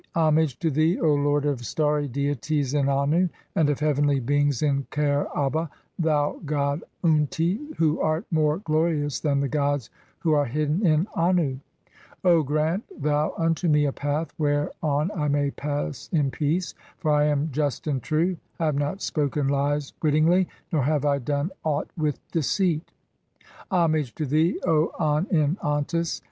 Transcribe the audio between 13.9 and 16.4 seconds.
path whereon I may pass in